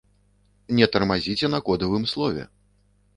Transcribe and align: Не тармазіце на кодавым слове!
Не 0.79 0.87
тармазіце 0.95 1.51
на 1.55 1.59
кодавым 1.67 2.09
слове! 2.13 2.43